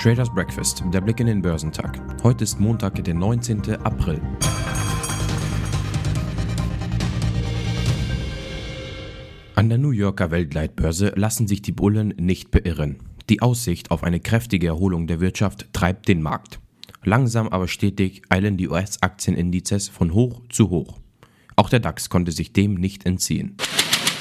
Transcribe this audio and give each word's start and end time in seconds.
Traders 0.00 0.30
Breakfast, 0.30 0.82
der 0.94 1.02
Blick 1.02 1.20
in 1.20 1.26
den 1.26 1.42
Börsentag. 1.42 2.00
Heute 2.22 2.44
ist 2.44 2.58
Montag, 2.58 3.04
der 3.04 3.12
19. 3.12 3.76
April. 3.84 4.18
An 9.54 9.68
der 9.68 9.76
New 9.76 9.90
Yorker 9.90 10.30
Weltleitbörse 10.30 11.12
lassen 11.16 11.46
sich 11.46 11.60
die 11.60 11.72
Bullen 11.72 12.14
nicht 12.16 12.50
beirren. 12.50 12.96
Die 13.28 13.42
Aussicht 13.42 13.90
auf 13.90 14.02
eine 14.02 14.20
kräftige 14.20 14.68
Erholung 14.68 15.06
der 15.06 15.20
Wirtschaft 15.20 15.68
treibt 15.74 16.08
den 16.08 16.22
Markt. 16.22 16.59
Langsam 17.02 17.48
aber 17.48 17.66
stetig 17.66 18.22
eilen 18.28 18.56
die 18.56 18.68
US-Aktienindizes 18.68 19.88
von 19.88 20.12
hoch 20.12 20.42
zu 20.48 20.68
hoch. 20.70 20.98
Auch 21.56 21.70
der 21.70 21.80
DAX 21.80 22.10
konnte 22.10 22.32
sich 22.32 22.52
dem 22.52 22.74
nicht 22.74 23.06
entziehen. 23.06 23.56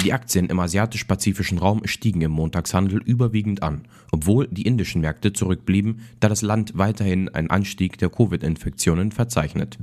Die 0.03 0.13
Aktien 0.13 0.45
im 0.45 0.59
asiatisch-pazifischen 0.59 1.57
Raum 1.57 1.81
stiegen 1.85 2.21
im 2.21 2.31
Montagshandel 2.31 3.01
überwiegend 3.03 3.63
an, 3.63 3.83
obwohl 4.13 4.47
die 4.47 4.61
indischen 4.61 5.01
Märkte 5.01 5.33
zurückblieben, 5.33 6.01
da 6.21 6.29
das 6.29 6.41
Land 6.41 6.77
weiterhin 6.77 7.27
einen 7.27 7.49
Anstieg 7.49 7.97
der 7.97 8.09
Covid-Infektionen 8.09 9.11
verzeichnet. 9.11 9.77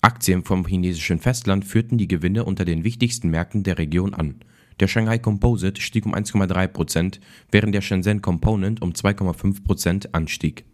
Aktien 0.00 0.44
vom 0.44 0.64
chinesischen 0.66 1.18
Festland 1.18 1.64
führten 1.64 1.98
die 1.98 2.06
Gewinne 2.06 2.44
unter 2.44 2.64
den 2.64 2.84
wichtigsten 2.84 3.30
Märkten 3.30 3.64
der 3.64 3.78
Region 3.78 4.14
an. 4.14 4.36
Der 4.78 4.86
Shanghai 4.86 5.18
Composite 5.18 5.80
stieg 5.80 6.06
um 6.06 6.14
1,3%, 6.14 7.18
während 7.50 7.74
der 7.74 7.80
Shenzhen 7.80 8.22
Component 8.22 8.80
um 8.80 8.92
2,5% 8.92 10.08
anstieg. 10.12 10.64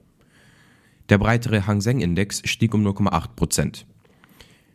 Der 1.11 1.19
breitere 1.19 1.67
Hang 1.67 1.81
Seng 1.81 2.01
Index 2.01 2.41
stieg 2.45 2.73
um 2.73 2.87
0,8%. 2.87 3.85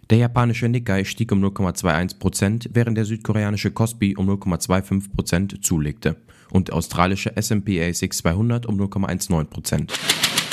Der 0.09 0.17
japanische 0.17 0.67
Nikkei 0.67 1.05
stieg 1.05 1.31
um 1.31 1.41
0,21%, 1.41 2.71
während 2.73 2.97
der 2.97 3.05
südkoreanische 3.05 3.71
Kospi 3.71 4.17
um 4.17 4.29
0,25% 4.29 5.61
zulegte 5.61 6.17
und 6.51 6.67
der 6.67 6.75
australische 6.75 7.37
S&P 7.37 7.81
ASX 7.81 8.17
200 8.17 8.65
um 8.65 8.77
0,19%. 8.77 9.93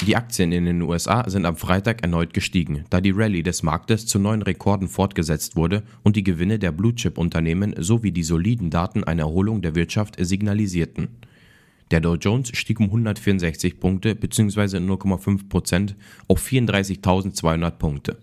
Die 0.06 0.14
Aktien 0.14 0.52
in 0.52 0.66
den 0.66 0.82
USA 0.82 1.28
sind 1.28 1.46
am 1.46 1.56
Freitag 1.56 2.02
erneut 2.02 2.32
gestiegen, 2.32 2.84
da 2.90 3.00
die 3.00 3.10
Rallye 3.10 3.42
des 3.42 3.64
Marktes 3.64 4.06
zu 4.06 4.20
neuen 4.20 4.42
Rekorden 4.42 4.86
fortgesetzt 4.86 5.56
wurde 5.56 5.82
und 6.04 6.14
die 6.14 6.24
Gewinne 6.24 6.60
der 6.60 6.70
Blue-Chip-Unternehmen 6.70 7.74
sowie 7.78 8.12
die 8.12 8.22
soliden 8.22 8.70
Daten 8.70 9.02
einer 9.02 9.22
Erholung 9.22 9.62
der 9.62 9.74
Wirtschaft 9.74 10.14
signalisierten. 10.18 11.08
Der 11.92 12.00
Dow 12.00 12.14
Jones 12.14 12.48
stieg 12.54 12.80
um 12.80 12.86
164 12.86 13.78
Punkte 13.78 14.14
bzw. 14.14 14.78
0,5% 14.78 15.94
auf 16.26 16.42
34.200 16.42 17.70
Punkte. 17.72 18.16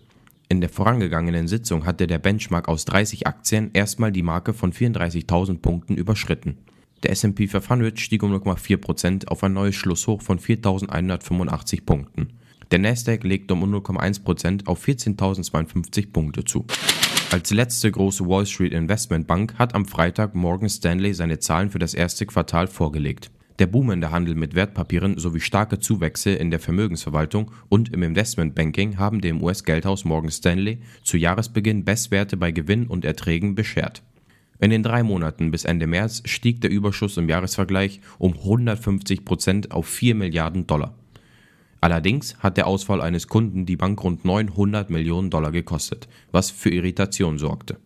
In 0.48 0.60
der 0.60 0.68
vorangegangenen 0.68 1.46
Sitzung 1.46 1.86
hatte 1.86 2.08
der 2.08 2.18
Benchmark 2.18 2.66
aus 2.66 2.84
30 2.84 3.28
Aktien 3.28 3.70
erstmal 3.72 4.10
die 4.10 4.24
Marke 4.24 4.54
von 4.54 4.72
34.000 4.72 5.60
Punkten 5.60 5.96
überschritten. 5.96 6.58
Der 7.04 7.12
S&P 7.12 7.46
500 7.46 8.00
stieg 8.00 8.24
um 8.24 8.34
0,4% 8.34 9.28
auf 9.28 9.44
ein 9.44 9.52
neues 9.52 9.76
Schlusshoch 9.76 10.20
von 10.20 10.40
4.185 10.40 11.84
Punkten. 11.86 12.32
Der 12.72 12.80
Nasdaq 12.80 13.22
legte 13.22 13.54
um 13.54 13.62
0,1% 13.72 14.66
auf 14.66 14.84
14.052 14.84 16.10
Punkte 16.10 16.44
zu. 16.44 16.66
Als 17.30 17.52
letzte 17.52 17.92
große 17.92 18.26
Wall 18.26 18.46
Street 18.46 18.72
Investmentbank 18.72 19.54
hat 19.60 19.76
am 19.76 19.86
Freitag 19.86 20.34
Morgan 20.34 20.68
Stanley 20.68 21.14
seine 21.14 21.38
Zahlen 21.38 21.70
für 21.70 21.78
das 21.78 21.94
erste 21.94 22.26
Quartal 22.26 22.66
vorgelegt. 22.66 23.30
Der 23.60 23.66
boomende 23.66 24.10
Handel 24.10 24.36
mit 24.36 24.54
Wertpapieren 24.54 25.18
sowie 25.18 25.40
starke 25.40 25.78
Zuwächse 25.78 26.30
in 26.30 26.50
der 26.50 26.60
Vermögensverwaltung 26.60 27.50
und 27.68 27.92
im 27.92 28.02
Investmentbanking 28.02 28.96
haben 28.96 29.20
dem 29.20 29.42
US-Geldhaus 29.42 30.06
Morgan 30.06 30.30
Stanley 30.30 30.78
zu 31.04 31.18
Jahresbeginn 31.18 31.84
Bestwerte 31.84 32.38
bei 32.38 32.52
Gewinn 32.52 32.86
und 32.86 33.04
Erträgen 33.04 33.54
beschert. 33.54 34.02
In 34.60 34.70
den 34.70 34.82
drei 34.82 35.02
Monaten 35.02 35.50
bis 35.50 35.66
Ende 35.66 35.86
März 35.86 36.22
stieg 36.24 36.62
der 36.62 36.70
Überschuss 36.70 37.18
im 37.18 37.28
Jahresvergleich 37.28 38.00
um 38.16 38.32
150 38.32 39.26
Prozent 39.26 39.72
auf 39.72 39.86
4 39.86 40.14
Milliarden 40.14 40.66
Dollar. 40.66 40.94
Allerdings 41.82 42.38
hat 42.38 42.56
der 42.56 42.66
Ausfall 42.66 43.02
eines 43.02 43.28
Kunden 43.28 43.66
die 43.66 43.76
Bank 43.76 44.02
rund 44.02 44.24
900 44.24 44.88
Millionen 44.88 45.28
Dollar 45.28 45.52
gekostet, 45.52 46.08
was 46.32 46.50
für 46.50 46.70
Irritation 46.70 47.36
sorgte. 47.36 47.76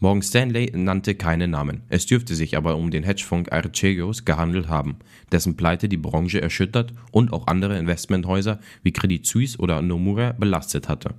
Morgan 0.00 0.22
Stanley 0.22 0.70
nannte 0.76 1.16
keine 1.16 1.48
Namen. 1.48 1.82
Es 1.88 2.06
dürfte 2.06 2.36
sich 2.36 2.56
aber 2.56 2.76
um 2.76 2.92
den 2.92 3.02
Hedgefonds 3.02 3.50
Archegos 3.50 4.24
gehandelt 4.24 4.68
haben, 4.68 4.96
dessen 5.32 5.56
Pleite 5.56 5.88
die 5.88 5.96
Branche 5.96 6.40
erschüttert 6.40 6.92
und 7.10 7.32
auch 7.32 7.48
andere 7.48 7.76
Investmenthäuser 7.76 8.60
wie 8.84 8.92
Credit 8.92 9.26
Suisse 9.26 9.58
oder 9.58 9.82
Nomura 9.82 10.34
belastet 10.38 10.88
hatte. 10.88 11.14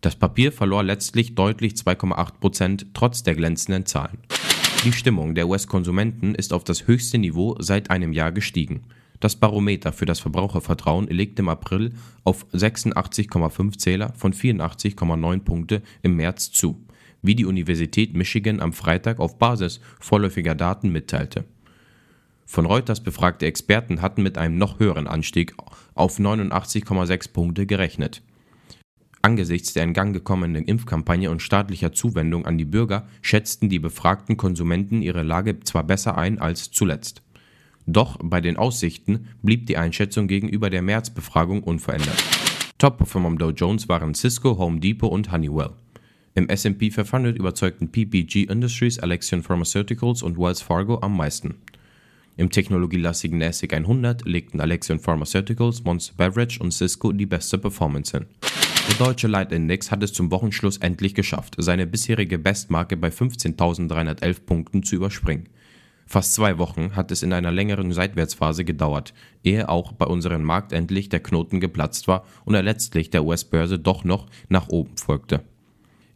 Das 0.00 0.14
Papier 0.14 0.52
verlor 0.52 0.84
letztlich 0.84 1.34
deutlich 1.34 1.72
2,8 1.72 2.34
Prozent 2.38 2.86
trotz 2.94 3.24
der 3.24 3.34
glänzenden 3.34 3.84
Zahlen. 3.84 4.18
Die 4.84 4.92
Stimmung 4.92 5.34
der 5.34 5.48
US-Konsumenten 5.48 6.36
ist 6.36 6.52
auf 6.52 6.62
das 6.62 6.86
höchste 6.86 7.18
Niveau 7.18 7.56
seit 7.58 7.90
einem 7.90 8.12
Jahr 8.12 8.30
gestiegen. 8.30 8.84
Das 9.18 9.34
Barometer 9.34 9.92
für 9.92 10.06
das 10.06 10.20
Verbrauchervertrauen 10.20 11.08
legt 11.08 11.40
im 11.40 11.48
April 11.48 11.94
auf 12.22 12.46
86,5 12.54 13.76
Zähler 13.76 14.12
von 14.16 14.32
84,9 14.32 15.40
Punkte 15.40 15.82
im 16.02 16.14
März 16.14 16.52
zu 16.52 16.86
wie 17.22 17.34
die 17.34 17.46
Universität 17.46 18.14
Michigan 18.14 18.60
am 18.60 18.72
Freitag 18.72 19.18
auf 19.18 19.38
Basis 19.38 19.80
vorläufiger 19.98 20.54
Daten 20.54 20.90
mitteilte. 20.90 21.44
Von 22.46 22.66
Reuters 22.66 23.00
befragte 23.00 23.46
Experten 23.46 24.02
hatten 24.02 24.22
mit 24.22 24.36
einem 24.36 24.58
noch 24.58 24.80
höheren 24.80 25.06
Anstieg 25.06 25.54
auf 25.94 26.18
89,6 26.18 27.32
Punkte 27.32 27.66
gerechnet. 27.66 28.22
Angesichts 29.22 29.74
der 29.74 29.84
in 29.84 29.92
Gang 29.92 30.14
gekommenen 30.14 30.64
Impfkampagne 30.64 31.30
und 31.30 31.42
staatlicher 31.42 31.92
Zuwendung 31.92 32.46
an 32.46 32.56
die 32.56 32.64
Bürger 32.64 33.06
schätzten 33.20 33.68
die 33.68 33.78
befragten 33.78 34.36
Konsumenten 34.36 35.02
ihre 35.02 35.22
Lage 35.22 35.60
zwar 35.60 35.84
besser 35.84 36.16
ein 36.16 36.38
als 36.38 36.70
zuletzt. 36.70 37.22
Doch 37.86 38.18
bei 38.22 38.40
den 38.40 38.56
Aussichten 38.56 39.28
blieb 39.42 39.66
die 39.66 39.76
Einschätzung 39.76 40.26
gegenüber 40.26 40.70
der 40.70 40.82
Märzbefragung 40.82 41.62
unverändert. 41.62 42.22
Top-Performer 42.78 43.28
am 43.28 43.38
Dow 43.38 43.50
Jones 43.50 43.88
waren 43.88 44.14
Cisco, 44.14 44.56
Home 44.58 44.80
Depot 44.80 45.12
und 45.12 45.30
Honeywell. 45.30 45.70
Im 46.36 46.48
S&P 46.48 46.92
500 46.92 47.36
überzeugten 47.36 47.90
PPG 47.90 48.44
Industries, 48.44 49.00
Alexion 49.00 49.42
Pharmaceuticals 49.42 50.22
und 50.22 50.38
Wells 50.38 50.62
Fargo 50.62 51.00
am 51.00 51.16
meisten. 51.16 51.56
Im 52.36 52.50
technologielastigen 52.50 53.38
NASDAQ 53.38 53.72
100 53.72 54.24
legten 54.26 54.60
Alexion 54.60 55.00
Pharmaceuticals, 55.00 55.82
Monster 55.82 56.14
Beverage 56.16 56.60
und 56.60 56.72
Cisco 56.72 57.10
die 57.10 57.26
beste 57.26 57.58
Performance 57.58 58.16
hin. 58.16 58.26
Der 58.88 59.06
deutsche 59.06 59.26
Leitindex 59.26 59.90
hat 59.90 60.04
es 60.04 60.12
zum 60.12 60.30
Wochenschluss 60.30 60.76
endlich 60.76 61.14
geschafft, 61.14 61.56
seine 61.58 61.86
bisherige 61.86 62.38
Bestmarke 62.38 62.96
bei 62.96 63.08
15.311 63.08 64.40
Punkten 64.46 64.82
zu 64.84 64.96
überspringen. 64.96 65.48
Fast 66.06 66.34
zwei 66.34 66.58
Wochen 66.58 66.94
hat 66.94 67.10
es 67.10 67.24
in 67.24 67.32
einer 67.32 67.52
längeren 67.52 67.92
Seitwärtsphase 67.92 68.64
gedauert, 68.64 69.14
ehe 69.42 69.68
auch 69.68 69.92
bei 69.92 70.06
unserem 70.06 70.44
Markt 70.44 70.72
endlich 70.72 71.08
der 71.08 71.20
Knoten 71.20 71.58
geplatzt 71.58 72.06
war 72.06 72.24
und 72.44 72.54
er 72.54 72.62
letztlich 72.62 73.10
der 73.10 73.24
US-Börse 73.24 73.80
doch 73.80 74.04
noch 74.04 74.26
nach 74.48 74.68
oben 74.68 74.96
folgte. 74.96 75.42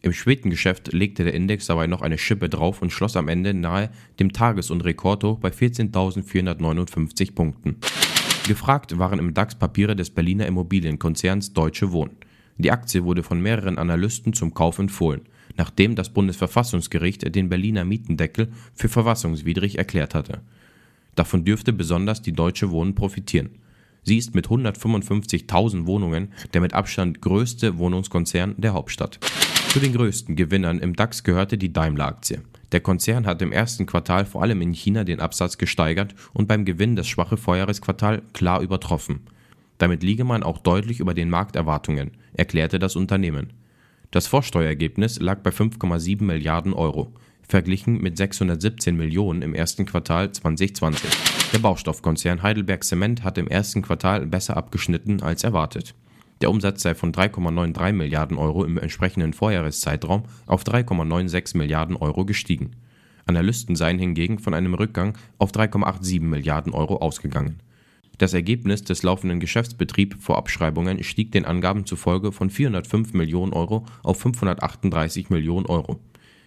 Im 0.04 0.12
späten 0.12 0.50
Geschäft 0.50 0.92
legte 0.92 1.24
der 1.24 1.32
Index 1.32 1.64
dabei 1.64 1.86
noch 1.86 2.02
eine 2.02 2.18
Schippe 2.18 2.50
drauf 2.50 2.82
und 2.82 2.92
schloss 2.92 3.16
am 3.16 3.26
Ende 3.26 3.54
nahe 3.54 3.88
dem 4.20 4.34
Tages- 4.34 4.70
und 4.70 4.82
Rekordhoch 4.82 5.38
bei 5.38 5.48
14.459 5.48 7.34
Punkten. 7.34 7.76
Gefragt 8.46 8.98
waren 8.98 9.18
im 9.18 9.32
DAX 9.32 9.54
Papiere 9.54 9.96
des 9.96 10.10
Berliner 10.10 10.46
Immobilienkonzerns 10.46 11.54
Deutsche 11.54 11.90
Wohnen. 11.90 12.18
Die 12.58 12.70
Aktie 12.70 13.02
wurde 13.04 13.22
von 13.22 13.40
mehreren 13.40 13.78
Analysten 13.78 14.34
zum 14.34 14.52
Kauf 14.52 14.78
empfohlen, 14.78 15.22
nachdem 15.56 15.94
das 15.94 16.10
Bundesverfassungsgericht 16.10 17.34
den 17.34 17.48
Berliner 17.48 17.86
Mietendeckel 17.86 18.48
für 18.74 18.90
verfassungswidrig 18.90 19.78
erklärt 19.78 20.14
hatte. 20.14 20.42
Davon 21.14 21.46
dürfte 21.46 21.72
besonders 21.72 22.20
die 22.20 22.34
Deutsche 22.34 22.70
Wohnen 22.70 22.94
profitieren. 22.94 23.58
Sie 24.02 24.18
ist 24.18 24.34
mit 24.34 24.48
155.000 24.48 25.86
Wohnungen 25.86 26.28
der 26.52 26.60
mit 26.60 26.74
Abstand 26.74 27.22
größte 27.22 27.78
Wohnungskonzern 27.78 28.54
der 28.58 28.74
Hauptstadt. 28.74 29.18
Zu 29.74 29.80
den 29.80 29.92
größten 29.92 30.36
Gewinnern 30.36 30.78
im 30.78 30.94
DAX 30.94 31.24
gehörte 31.24 31.58
die 31.58 31.72
Daimler-Aktie. 31.72 32.42
Der 32.70 32.78
Konzern 32.78 33.26
hat 33.26 33.42
im 33.42 33.50
ersten 33.50 33.86
Quartal 33.86 34.24
vor 34.24 34.42
allem 34.42 34.62
in 34.62 34.72
China 34.72 35.02
den 35.02 35.18
Absatz 35.18 35.58
gesteigert 35.58 36.14
und 36.32 36.46
beim 36.46 36.64
Gewinn 36.64 36.94
das 36.94 37.08
schwache 37.08 37.36
Vorjahresquartal 37.36 38.22
klar 38.32 38.60
übertroffen. 38.60 39.26
Damit 39.78 40.04
liege 40.04 40.22
man 40.22 40.44
auch 40.44 40.58
deutlich 40.58 41.00
über 41.00 41.12
den 41.12 41.28
Markterwartungen, 41.28 42.12
erklärte 42.34 42.78
das 42.78 42.94
Unternehmen. 42.94 43.52
Das 44.12 44.28
Vorsteuerergebnis 44.28 45.18
lag 45.18 45.40
bei 45.40 45.50
5,7 45.50 46.22
Milliarden 46.22 46.72
Euro, 46.72 47.12
verglichen 47.42 48.00
mit 48.00 48.16
617 48.16 48.96
Millionen 48.96 49.42
im 49.42 49.56
ersten 49.56 49.86
Quartal 49.86 50.30
2020. 50.30 51.10
Der 51.52 51.58
Baustoffkonzern 51.58 52.44
Heidelberg 52.44 52.84
Zement 52.84 53.24
hat 53.24 53.38
im 53.38 53.48
ersten 53.48 53.82
Quartal 53.82 54.24
besser 54.24 54.56
abgeschnitten 54.56 55.20
als 55.20 55.42
erwartet. 55.42 55.96
Der 56.40 56.50
Umsatz 56.50 56.82
sei 56.82 56.94
von 56.94 57.12
3,93 57.12 57.92
Milliarden 57.92 58.36
Euro 58.36 58.64
im 58.64 58.78
entsprechenden 58.78 59.32
Vorjahreszeitraum 59.32 60.24
auf 60.46 60.64
3,96 60.64 61.56
Milliarden 61.56 61.96
Euro 61.96 62.24
gestiegen. 62.24 62.72
Analysten 63.26 63.76
seien 63.76 63.98
hingegen 63.98 64.38
von 64.38 64.54
einem 64.54 64.74
Rückgang 64.74 65.16
auf 65.38 65.52
3,87 65.52 66.20
Milliarden 66.20 66.72
Euro 66.72 66.96
ausgegangen. 66.96 67.60
Das 68.18 68.32
Ergebnis 68.32 68.84
des 68.84 69.02
laufenden 69.02 69.40
Geschäftsbetriebs 69.40 70.16
vor 70.20 70.38
Abschreibungen 70.38 71.02
stieg 71.02 71.32
den 71.32 71.44
Angaben 71.44 71.84
zufolge 71.84 72.30
von 72.30 72.50
405 72.50 73.12
Millionen 73.12 73.52
Euro 73.52 73.86
auf 74.02 74.20
538 74.20 75.30
Millionen 75.30 75.66
Euro. 75.66 75.98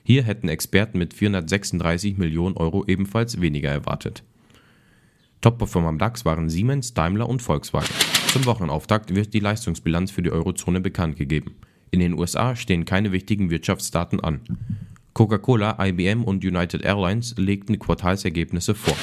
Hier 0.04 0.24
hätten 0.24 0.48
Experten 0.48 0.98
mit 0.98 1.14
436 1.14 2.18
Millionen 2.18 2.56
Euro 2.56 2.86
ebenfalls 2.88 3.42
weniger 3.42 3.70
erwartet. 3.70 4.24
Top-Performer 5.42 5.90
am 5.90 5.98
DAX 5.98 6.24
waren 6.24 6.50
Siemens, 6.50 6.94
Daimler 6.94 7.28
und 7.28 7.42
Volkswagen. 7.42 7.94
Zum 8.38 8.46
Wochenauftakt 8.46 9.16
wird 9.16 9.34
die 9.34 9.40
Leistungsbilanz 9.40 10.12
für 10.12 10.22
die 10.22 10.30
Eurozone 10.30 10.80
bekannt 10.80 11.16
gegeben. 11.16 11.56
In 11.90 12.00
den 12.00 12.14
USA 12.14 12.56
stehen 12.56 12.86
keine 12.86 13.12
wichtigen 13.12 13.50
Wirtschaftsdaten 13.50 14.20
an. 14.20 14.42
Coca-Cola, 15.14 15.84
IBM 15.84 16.24
und 16.24 16.46
United 16.46 16.84
Airlines 16.84 17.34
legten 17.40 17.80
Quartalsergebnisse 17.80 18.76
vor. 18.76 18.96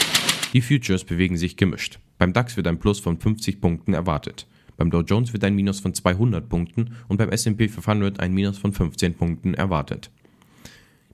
Die 0.52 0.60
Futures 0.60 1.02
bewegen 1.02 1.36
sich 1.36 1.56
gemischt. 1.56 1.98
Beim 2.16 2.32
DAX 2.32 2.56
wird 2.56 2.68
ein 2.68 2.78
Plus 2.78 3.00
von 3.00 3.18
50 3.18 3.60
Punkten 3.60 3.92
erwartet. 3.92 4.46
Beim 4.76 4.92
Dow 4.92 5.00
Jones 5.00 5.32
wird 5.32 5.42
ein 5.42 5.56
Minus 5.56 5.80
von 5.80 5.94
200 5.94 6.48
Punkten 6.48 6.94
und 7.08 7.16
beim 7.16 7.30
S&P 7.30 7.66
500 7.66 8.20
ein 8.20 8.34
Minus 8.34 8.58
von 8.58 8.72
15 8.72 9.14
Punkten 9.14 9.54
erwartet. 9.54 10.12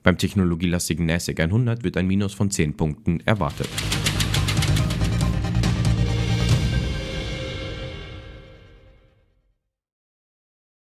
Beim 0.03 0.19
technologielastigen 0.19 1.07
NASDAQ 1.07 1.39
100 1.39 1.83
wird 1.83 1.97
ein 1.97 2.05
Minus 2.05 2.35
von 2.35 2.51
10 2.51 2.77
Punkten 2.77 3.21
erwartet. 3.21 3.69